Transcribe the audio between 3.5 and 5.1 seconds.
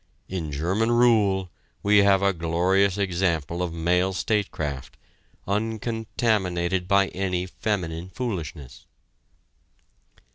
of male statecraft,